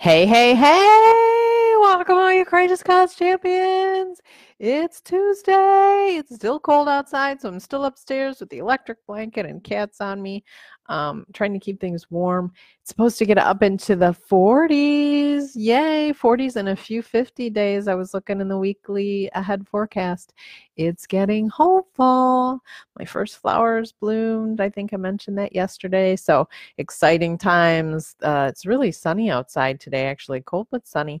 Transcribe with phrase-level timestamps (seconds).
[0.00, 1.29] Hey, hey, hey!
[1.92, 4.20] Welcome, all you courageous cause champions.
[4.60, 6.14] It's Tuesday.
[6.18, 10.22] It's still cold outside, so I'm still upstairs with the electric blanket and cats on
[10.22, 10.44] me,
[10.86, 12.52] um, trying to keep things warm.
[12.80, 15.50] It's supposed to get up into the 40s.
[15.56, 17.88] Yay, 40s and a few 50 days.
[17.88, 20.32] I was looking in the weekly ahead forecast.
[20.76, 22.60] It's getting hopeful.
[23.00, 24.60] My first flowers bloomed.
[24.60, 26.14] I think I mentioned that yesterday.
[26.14, 26.48] So
[26.78, 28.14] exciting times.
[28.22, 31.20] Uh, it's really sunny outside today, actually, cold but sunny.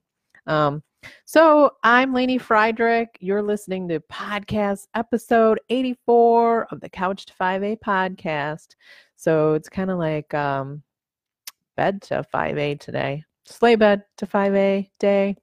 [0.50, 0.82] Um,
[1.26, 3.16] so I'm Lainey Friedrich.
[3.20, 8.74] You're listening to podcast episode 84 of the Couch to 5A podcast.
[9.14, 10.82] So it's kind of like um,
[11.76, 15.36] bed to 5A today, sleigh bed to 5A day.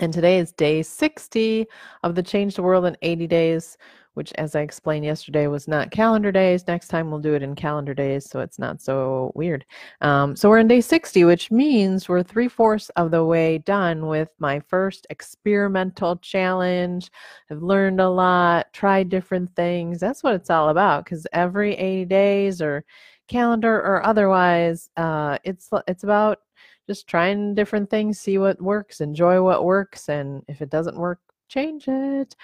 [0.00, 1.64] And today is day 60
[2.02, 3.78] of the Change the World in 80 Days
[4.16, 6.66] which, as I explained yesterday, was not calendar days.
[6.66, 9.66] Next time we'll do it in calendar days, so it's not so weird.
[10.00, 14.06] Um, so we're in day 60, which means we're three fourths of the way done
[14.06, 17.10] with my first experimental challenge.
[17.50, 20.00] I've learned a lot, tried different things.
[20.00, 22.84] That's what it's all about, because every 80 days or
[23.28, 26.38] calendar or otherwise, uh, it's it's about
[26.86, 31.20] just trying different things, see what works, enjoy what works, and if it doesn't work,
[31.48, 32.34] change it.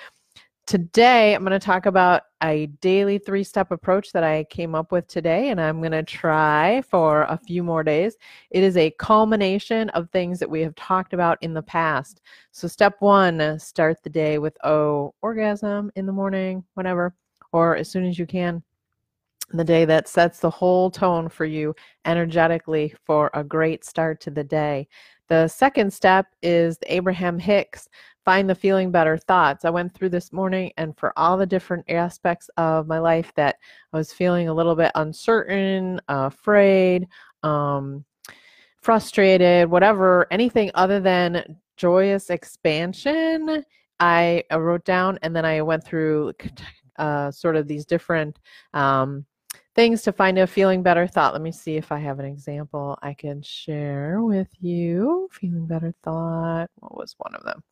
[0.66, 4.92] Today, I'm going to talk about a daily three step approach that I came up
[4.92, 8.16] with today, and I'm going to try for a few more days.
[8.50, 12.20] It is a culmination of things that we have talked about in the past.
[12.52, 17.16] So, step one uh, start the day with oh, orgasm in the morning, whatever,
[17.50, 18.62] or as soon as you can.
[19.52, 21.74] The day that sets the whole tone for you
[22.06, 24.86] energetically for a great start to the day.
[25.28, 27.88] The second step is the Abraham Hicks
[28.24, 29.64] find the feeling better thoughts.
[29.64, 33.56] I went through this morning and for all the different aspects of my life that
[33.92, 37.08] I was feeling a little bit uncertain, afraid,
[37.42, 38.04] um,
[38.80, 43.64] frustrated, whatever, anything other than joyous expansion,
[43.98, 46.32] I wrote down and then I went through
[46.98, 48.38] uh, sort of these different
[48.74, 49.26] um,
[49.74, 51.32] things to find a feeling better thought.
[51.32, 55.28] Let me see if I have an example I can share with you.
[55.32, 56.68] Feeling better thought.
[56.76, 57.62] What was one of them?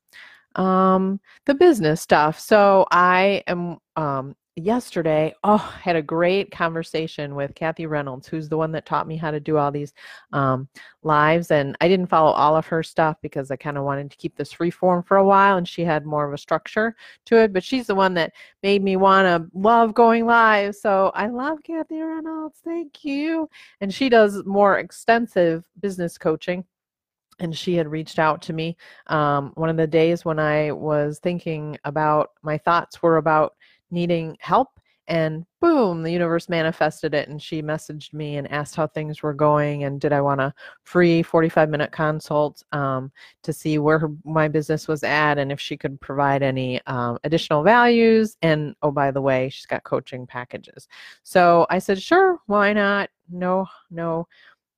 [0.57, 2.39] Um, the business stuff.
[2.39, 5.35] So I am um, yesterday.
[5.45, 9.31] Oh, had a great conversation with Kathy Reynolds, who's the one that taught me how
[9.31, 9.93] to do all these
[10.33, 10.69] um,
[11.03, 11.51] lives.
[11.51, 14.37] And I didn't follow all of her stuff because I kind of wanted to keep
[14.37, 16.95] this free form for a while, and she had more of a structure
[17.27, 17.53] to it.
[17.53, 18.33] But she's the one that
[18.63, 20.75] made me want to love going live.
[20.75, 22.59] So I love Kathy Reynolds.
[22.65, 23.49] Thank you.
[23.81, 26.65] And she does more extensive business coaching
[27.41, 28.77] and she had reached out to me
[29.09, 33.55] um, one of the days when i was thinking about my thoughts were about
[33.91, 34.69] needing help
[35.11, 39.35] and boom the universe manifested it and she messaged me and asked how things were
[39.35, 43.11] going and did i want a free 45 minute consult um,
[43.43, 47.19] to see where her, my business was at and if she could provide any um,
[47.25, 50.87] additional values and oh by the way she's got coaching packages.
[51.25, 53.11] So i said sure why not?
[53.29, 54.29] No no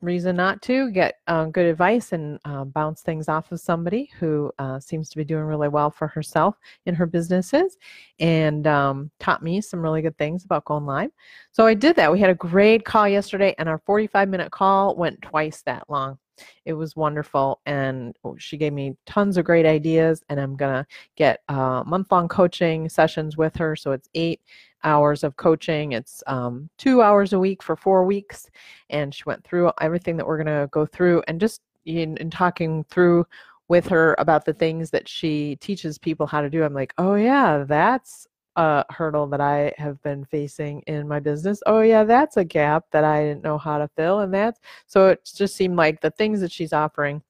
[0.02, 4.52] reason not to get uh, good advice and uh, bounce things off of somebody who
[4.58, 7.78] uh, seems to be doing really well for herself in her businesses
[8.18, 11.10] and um, taught me some really good things about going live.
[11.52, 12.12] So I did that.
[12.12, 16.18] We had a great call yesterday, and our 45 minute call went twice that long.
[16.64, 20.22] It was wonderful, and she gave me tons of great ideas.
[20.28, 20.86] And I'm gonna
[21.16, 23.76] get uh, month long coaching sessions with her.
[23.76, 24.40] So it's eight
[24.84, 25.92] hours of coaching.
[25.92, 28.48] It's um, two hours a week for four weeks.
[28.90, 32.30] And she went through everything that we're going to go through and just in, in
[32.30, 33.26] talking through
[33.68, 36.62] with her about the things that she teaches people how to do.
[36.62, 38.26] I'm like, oh, yeah, that's
[38.56, 41.62] a hurdle that I have been facing in my business.
[41.66, 44.20] Oh, yeah, that's a gap that I didn't know how to fill.
[44.20, 47.22] And that's so it just seemed like the things that she's offering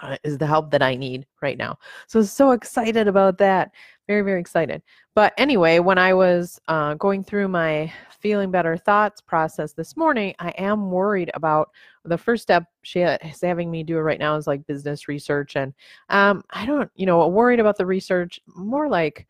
[0.00, 1.78] uh, is the help that I need right now.
[2.06, 3.72] So so excited about that.
[4.06, 4.82] Very very excited.
[5.14, 10.34] But anyway, when I was uh, going through my feeling better thoughts process this morning,
[10.38, 11.70] I am worried about
[12.04, 15.74] the first step she is having me do right now is like business research, and
[16.08, 19.26] um, I don't you know worried about the research more like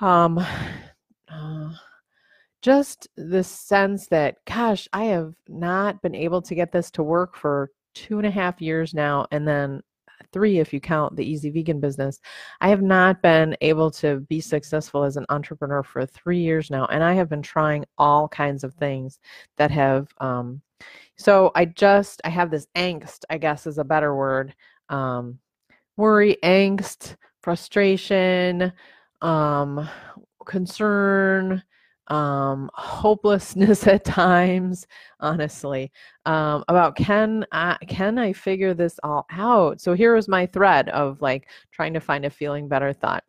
[0.00, 0.44] um.
[1.26, 1.72] Uh,
[2.60, 7.34] just the sense that gosh i have not been able to get this to work
[7.34, 9.82] for two and a half years now, and then
[10.32, 12.20] three if you count the easy vegan business.
[12.60, 16.86] I have not been able to be successful as an entrepreneur for three years now,
[16.86, 19.20] and I have been trying all kinds of things
[19.56, 20.08] that have.
[20.18, 20.60] Um,
[21.16, 24.54] so I just I have this angst, I guess is a better word.
[24.88, 25.38] Um,
[25.96, 28.72] worry, angst, frustration,
[29.22, 29.88] um,
[30.44, 31.62] concern,
[32.08, 34.86] um, hopelessness at times,
[35.20, 35.92] honestly,
[36.26, 39.80] um, about can I, can I figure this all out?
[39.80, 43.24] So here was my thread of like trying to find a feeling better thought.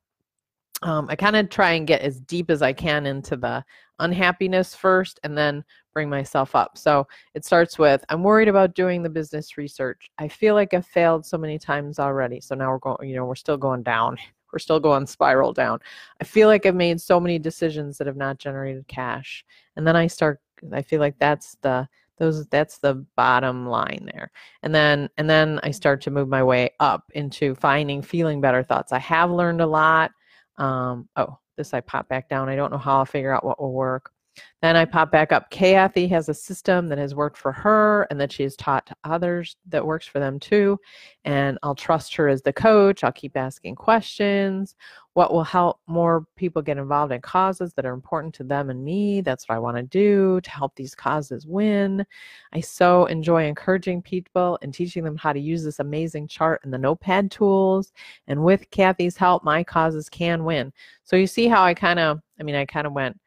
[0.81, 3.63] Um, I kind of try and get as deep as I can into the
[3.99, 5.63] unhappiness first and then
[5.93, 6.77] bring myself up.
[6.77, 10.09] So it starts with I'm worried about doing the business research.
[10.19, 12.41] I feel like I've failed so many times already.
[12.41, 14.17] So now we're going, you know, we're still going down
[14.55, 15.79] we're still going spiral down.
[16.21, 19.43] I feel like I've made so many decisions that have not generated cash.
[19.75, 20.39] And then I start
[20.71, 21.87] I feel like that's the
[22.17, 24.31] those that's the bottom line there.
[24.63, 28.63] And then and then I start to move my way up into finding feeling better
[28.63, 28.93] thoughts.
[28.93, 30.11] I have learned a lot.
[30.57, 32.47] Um, oh, this I pop back down.
[32.47, 34.11] I don't know how I'll figure out what will work.
[34.61, 35.49] Then I pop back up.
[35.51, 38.95] Kathy has a system that has worked for her and that she has taught to
[39.03, 40.79] others that works for them too.
[41.23, 43.03] And I'll trust her as the coach.
[43.03, 44.75] I'll keep asking questions.
[45.13, 48.83] What will help more people get involved in causes that are important to them and
[48.83, 49.21] me?
[49.21, 52.05] That's what I want to do to help these causes win.
[52.51, 56.73] I so enjoy encouraging people and teaching them how to use this amazing chart and
[56.73, 57.93] the notepad tools.
[58.27, 60.73] And with Kathy's help, my causes can win.
[61.03, 63.17] So you see how I kind of, I mean, I kind of went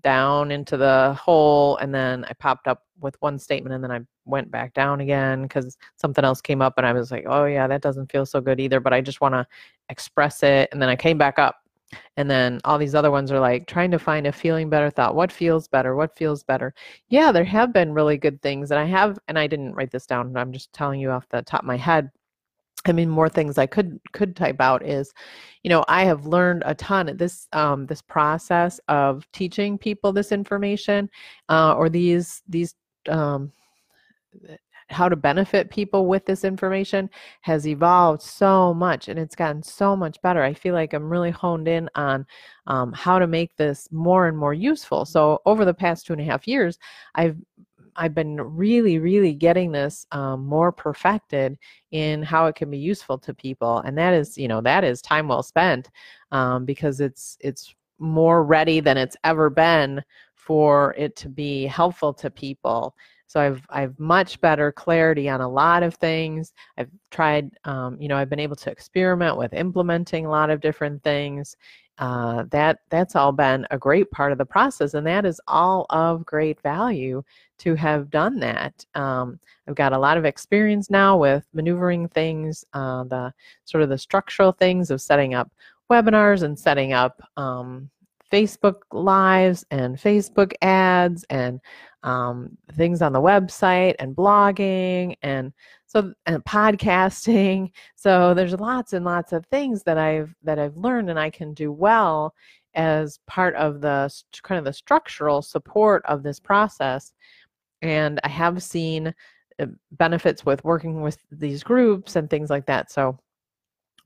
[0.00, 4.00] down into the hole and then I popped up with one statement and then I
[4.24, 7.66] went back down again because something else came up and I was like, oh yeah,
[7.66, 9.46] that doesn't feel so good either, but I just want to
[9.88, 10.68] express it.
[10.72, 11.56] And then I came back up.
[12.16, 15.14] And then all these other ones are like trying to find a feeling better thought.
[15.14, 15.94] What feels better?
[15.94, 16.72] What feels better?
[17.08, 18.70] Yeah, there have been really good things.
[18.70, 21.42] And I have, and I didn't write this down, I'm just telling you off the
[21.42, 22.10] top of my head
[22.86, 25.12] I mean, more things I could could type out is,
[25.62, 27.16] you know, I have learned a ton.
[27.16, 31.08] This um, this process of teaching people this information
[31.48, 32.74] uh, or these these
[33.08, 33.52] um,
[34.92, 37.08] how to benefit people with this information
[37.40, 40.42] has evolved so much and it's gotten so much better.
[40.42, 42.26] I feel like I'm really honed in on
[42.66, 45.04] um, how to make this more and more useful.
[45.04, 46.78] So over the past two and a half years,
[47.14, 47.36] I've
[47.96, 51.58] I've been really, really getting this um, more perfected
[51.90, 55.02] in how it can be useful to people, and that is, you know, that is
[55.02, 55.90] time well spent
[56.30, 60.02] um, because it's it's more ready than it's ever been
[60.34, 62.94] for it to be helpful to people.
[63.26, 66.52] So I've I've much better clarity on a lot of things.
[66.76, 70.60] I've tried, um, you know, I've been able to experiment with implementing a lot of
[70.60, 71.56] different things.
[72.02, 75.86] Uh, that that's all been a great part of the process, and that is all
[75.90, 77.22] of great value
[77.58, 78.84] to have done that.
[78.96, 79.38] Um,
[79.68, 83.32] I've got a lot of experience now with maneuvering things, uh, the
[83.66, 85.52] sort of the structural things of setting up
[85.88, 87.88] webinars and setting up um,
[88.32, 91.60] Facebook lives and Facebook ads and
[92.02, 95.52] um, things on the website and blogging and
[95.92, 97.70] so and podcasting.
[97.96, 101.54] So there's lots and lots of things that I've that I've learned and I can
[101.54, 102.34] do well
[102.74, 104.12] as part of the
[104.42, 107.12] kind of the structural support of this process
[107.82, 109.14] and I have seen
[109.60, 112.90] uh, benefits with working with these groups and things like that.
[112.90, 113.18] So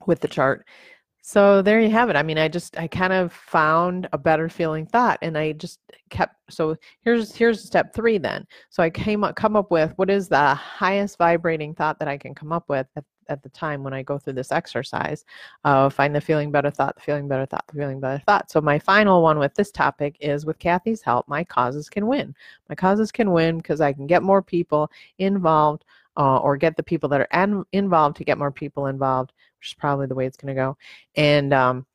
[0.05, 0.65] with the chart.
[1.21, 2.15] So there you have it.
[2.15, 5.79] I mean, I just I kind of found a better feeling thought and I just
[6.09, 8.47] kept so here's here's step 3 then.
[8.69, 12.17] So I came up come up with what is the highest vibrating thought that I
[12.17, 15.25] can come up with at at the time when I go through this exercise
[15.63, 18.51] of find the feeling better thought, the feeling better thought, the feeling better thought.
[18.51, 22.35] So my final one with this topic is with Kathy's help, my causes can win.
[22.69, 25.85] My causes can win because I can get more people involved
[26.17, 29.69] uh, or get the people that are an- involved to get more people involved, which
[29.69, 30.77] is probably the way it's going to go.
[31.15, 31.85] And um,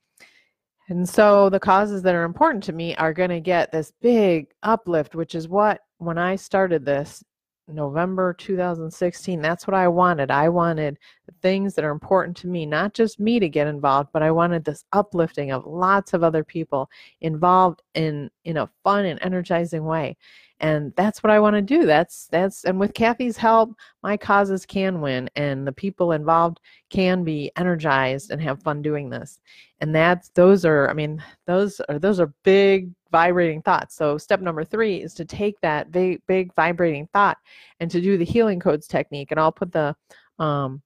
[0.88, 4.48] and so the causes that are important to me are going to get this big
[4.62, 7.22] uplift, which is what when I started this
[7.68, 9.40] November 2016.
[9.40, 10.30] That's what I wanted.
[10.30, 10.98] I wanted
[11.40, 14.64] things that are important to me, not just me to get involved, but I wanted
[14.64, 20.16] this uplifting of lots of other people involved in in a fun and energizing way.
[20.62, 21.86] And that's what I want to do.
[21.86, 27.24] That's that's and with Kathy's help, my causes can win and the people involved can
[27.24, 29.40] be energized and have fun doing this.
[29.80, 33.96] And that's those are I mean, those are those are big vibrating thoughts.
[33.96, 37.38] So step number three is to take that big, big vibrating thought
[37.80, 39.32] and to do the healing codes technique.
[39.32, 39.96] And I'll put the
[40.38, 40.80] um,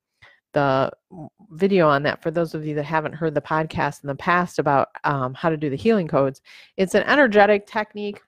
[0.56, 0.90] the
[1.50, 4.58] video on that for those of you that haven't heard the podcast in the past
[4.58, 6.40] about um, how to do the healing codes.
[6.78, 8.22] It's an energetic technique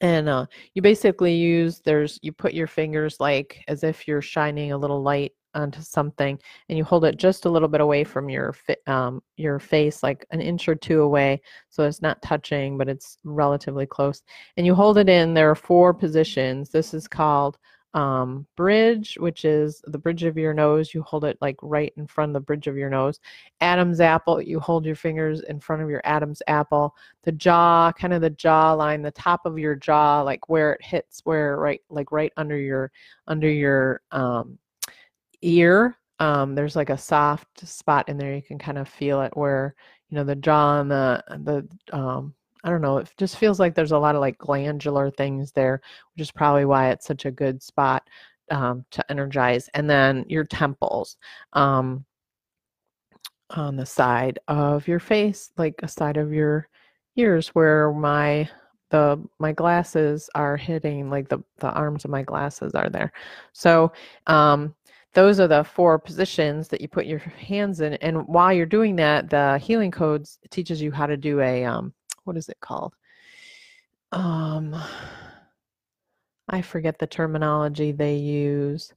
[0.00, 4.72] and uh, you basically use there's you put your fingers like as if you're shining
[4.72, 8.28] a little light onto something and you hold it just a little bit away from
[8.28, 8.54] your
[8.86, 13.18] um, your face like an inch or two away so it's not touching but it's
[13.24, 14.22] relatively close.
[14.56, 17.58] And you hold it in there are four positions this is called
[17.94, 20.92] um, bridge, which is the bridge of your nose.
[20.92, 23.20] You hold it like right in front of the bridge of your nose.
[23.60, 26.94] Adam's apple, you hold your fingers in front of your Adam's apple.
[27.22, 30.82] The jaw, kind of the jaw line, the top of your jaw, like where it
[30.84, 32.90] hits, where right, like right under your
[33.28, 34.58] under your um,
[35.42, 35.96] ear.
[36.18, 38.34] Um, there's like a soft spot in there.
[38.34, 39.74] You can kind of feel it where
[40.10, 43.74] you know the jaw and the the um, I don't know, it just feels like
[43.74, 45.82] there's a lot of like glandular things there,
[46.14, 48.08] which is probably why it's such a good spot
[48.50, 49.68] um, to energize.
[49.74, 51.18] And then your temples
[51.52, 52.06] um,
[53.50, 56.68] on the side of your face, like a side of your
[57.16, 58.48] ears, where my
[58.90, 63.12] the my glasses are hitting, like the the arms of my glasses are there.
[63.52, 63.92] So
[64.26, 64.74] um,
[65.14, 67.94] those are the four positions that you put your hands in.
[67.94, 71.92] And while you're doing that, the healing codes teaches you how to do a um,
[72.24, 72.94] what is it called?
[74.12, 74.74] Um,
[76.48, 78.92] I forget the terminology they use,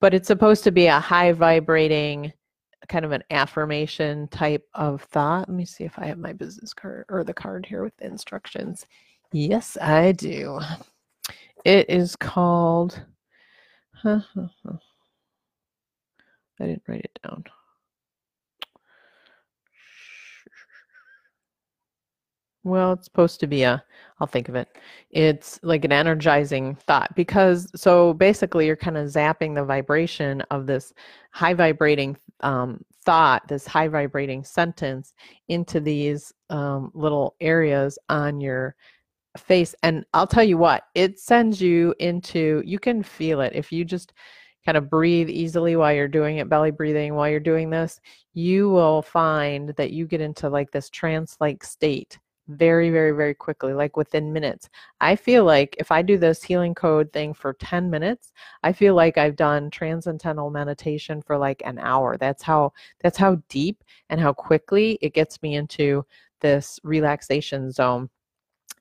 [0.00, 2.32] but it's supposed to be a high vibrating
[2.88, 5.48] kind of an affirmation type of thought.
[5.48, 8.06] Let me see if I have my business card or the card here with the
[8.06, 8.86] instructions.
[9.32, 10.60] Yes, I do.
[11.64, 13.00] It is called.
[14.04, 14.18] I
[16.58, 17.44] didn't write it down.
[22.64, 23.82] Well, it's supposed to be a,
[24.20, 24.68] I'll think of it.
[25.10, 30.66] It's like an energizing thought because so basically you're kind of zapping the vibration of
[30.66, 30.92] this
[31.32, 35.12] high vibrating um, thought, this high vibrating sentence
[35.48, 38.76] into these um, little areas on your
[39.36, 39.74] face.
[39.82, 43.84] And I'll tell you what, it sends you into, you can feel it if you
[43.84, 44.12] just
[44.64, 48.00] kind of breathe easily while you're doing it, belly breathing while you're doing this,
[48.34, 52.18] you will find that you get into like this trance like state
[52.48, 54.68] very, very, very quickly, like within minutes.
[55.00, 58.32] I feel like if I do this healing code thing for 10 minutes,
[58.62, 62.16] I feel like I've done transcendental meditation for like an hour.
[62.16, 62.72] That's how
[63.02, 66.04] that's how deep and how quickly it gets me into
[66.40, 68.10] this relaxation zone.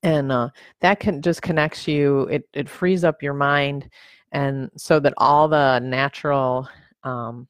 [0.04, 0.50] And uh,
[0.82, 3.90] that can just connects you, it, it frees up your mind
[4.32, 6.68] and so that all the natural
[7.04, 7.48] um,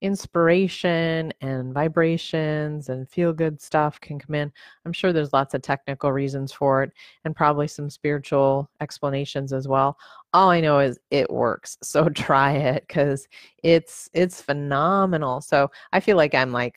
[0.00, 4.52] inspiration and vibrations and feel good stuff can come in.
[4.84, 6.92] I'm sure there's lots of technical reasons for it
[7.24, 9.98] and probably some spiritual explanations as well.
[10.32, 11.76] All I know is it works.
[11.88, 13.26] So try it cuz
[13.62, 15.40] it's it's phenomenal.
[15.40, 16.76] So I feel like I'm like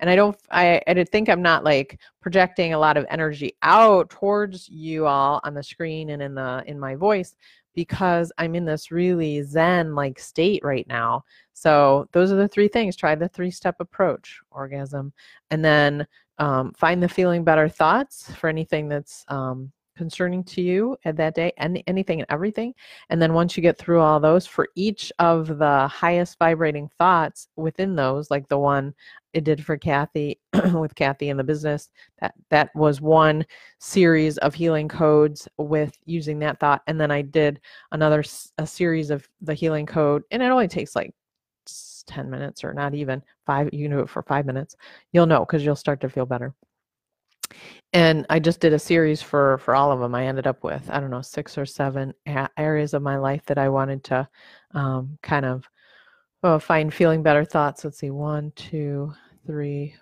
[0.00, 4.10] and I don't I I think I'm not like projecting a lot of energy out
[4.10, 7.36] towards you all on the screen and in the in my voice
[7.74, 11.24] because I'm in this really zen like state right now.
[11.52, 12.96] So those are the three things.
[12.96, 15.12] Try the three step approach, orgasm,
[15.50, 16.06] and then
[16.38, 21.34] um, find the feeling better thoughts for anything that's um, concerning to you at that
[21.34, 22.74] day and anything and everything
[23.10, 27.48] and then once you get through all those for each of the highest vibrating thoughts
[27.56, 28.94] within those like the one
[29.32, 30.38] it did for Kathy
[30.74, 33.44] with Kathy in the business that that was one
[33.78, 37.60] series of healing codes with using that thought and then I did
[37.92, 38.24] another
[38.58, 41.14] a series of the healing code and it only takes like
[42.06, 44.76] 10 minutes or not even 5 you can do it for 5 minutes
[45.12, 46.54] you'll know cuz you'll start to feel better
[47.92, 50.14] and I just did a series for for all of them.
[50.14, 52.14] I ended up with I don't know six or seven
[52.56, 54.28] areas of my life that I wanted to
[54.74, 55.68] um, kind of
[56.42, 57.84] well, find feeling better thoughts.
[57.84, 59.12] Let's see, one, two,
[59.46, 59.94] three,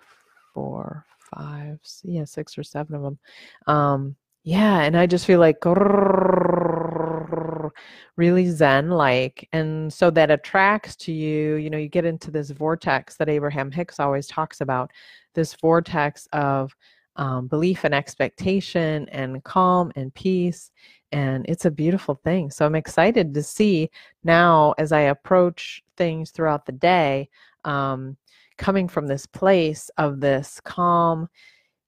[0.53, 1.05] four,
[1.35, 3.19] five, yeah, six or seven of them.
[3.67, 5.57] Um, yeah, and I just feel like
[8.17, 12.51] really zen like and so that attracts to you you know you get into this
[12.51, 14.91] vortex that abraham hicks always talks about
[15.33, 16.75] this vortex of
[17.15, 20.71] um, belief and expectation and calm and peace.
[21.11, 22.51] And it's a beautiful thing.
[22.51, 23.89] So I'm excited to see
[24.23, 27.29] now as I approach things throughout the day,
[27.65, 28.17] um,
[28.57, 31.27] coming from this place of this calm,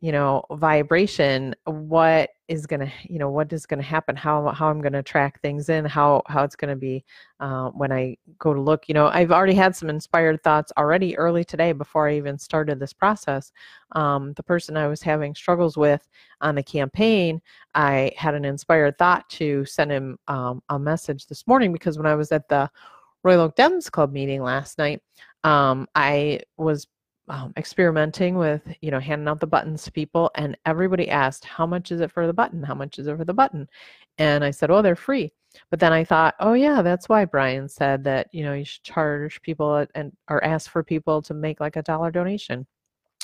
[0.03, 4.49] you know vibration what is going to you know what is going to happen how
[4.49, 7.03] how i'm going to track things in how how it's going to be
[7.39, 11.17] uh, when i go to look you know i've already had some inspired thoughts already
[11.17, 13.51] early today before i even started this process.
[13.93, 16.07] Um, the person i was having struggles with
[16.41, 17.41] on the campaign
[17.75, 22.07] i had an inspired thought to send him um, a message this morning because when
[22.07, 22.69] i was at the
[23.23, 25.01] royal oak dems club meeting last night
[25.43, 26.87] um, i was
[27.29, 31.65] um, experimenting with you know handing out the buttons to people and everybody asked how
[31.65, 32.63] much is it for the button?
[32.63, 33.67] How much is it for the button?
[34.17, 35.31] And i said oh they're free.
[35.69, 38.83] But then i thought oh yeah that's why brian said that you know you should
[38.83, 42.67] charge people and or ask for people to make like a dollar donation.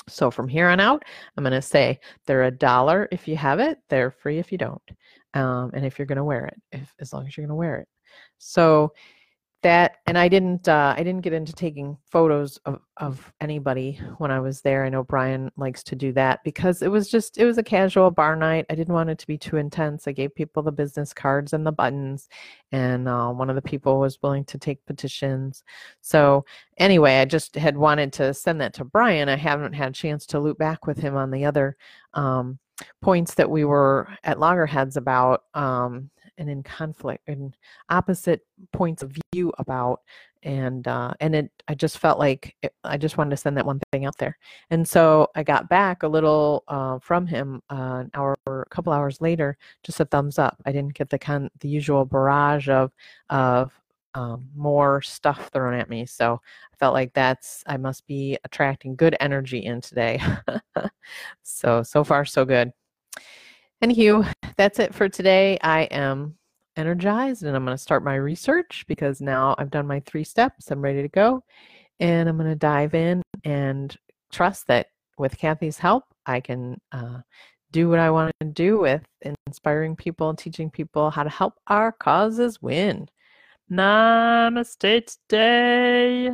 [0.08, 1.04] So from here on out
[1.36, 4.58] i'm going to say they're a dollar if you have it they're free if you
[4.58, 4.82] don't
[5.34, 7.54] um, and if you're going to wear it if as long as you're going to
[7.54, 7.88] wear it.
[8.38, 8.92] So
[9.62, 14.30] that and i didn't uh, i didn't get into taking photos of, of anybody when
[14.30, 14.84] i was there.
[14.84, 18.10] I know brian likes to do that because it was just it was a casual
[18.10, 18.66] bar night.
[18.70, 20.08] I didn't want it to be too intense.
[20.08, 22.28] I gave people the business cards and the buttons
[22.72, 25.62] and uh, one of the people was willing to take petitions.
[26.00, 26.44] So
[26.78, 29.28] anyway i just had wanted to send that to brian.
[29.28, 31.76] I haven't had a chance to loop back with him on the other
[32.14, 32.58] um,
[33.02, 37.56] points that we were at loggerheads about um, and in conflict and
[37.90, 38.40] opposite
[38.72, 40.00] points of view about
[40.42, 43.66] and uh, and it I just felt like it, I just wanted to send that
[43.66, 44.38] one thing out there.
[44.70, 48.92] And so I got back a little uh, from him uh, an hour a couple
[48.92, 50.56] hours later just a thumbs up.
[50.64, 52.90] I didn't get the kind the usual barrage of
[53.28, 53.72] of
[54.14, 56.06] um, more stuff thrown at me.
[56.06, 56.40] So
[56.72, 60.20] I felt like that's I must be attracting good energy in today.
[61.42, 62.72] So so far so good
[63.82, 65.58] Anywho, that's it for today.
[65.62, 66.36] I am
[66.76, 70.70] energized and I'm going to start my research because now I've done my three steps.
[70.70, 71.42] I'm ready to go.
[71.98, 73.94] And I'm going to dive in and
[74.30, 77.20] trust that with Kathy's help, I can uh,
[77.72, 79.02] do what I want to do with
[79.46, 83.08] inspiring people and teaching people how to help our causes win.
[83.70, 86.30] Namaste today.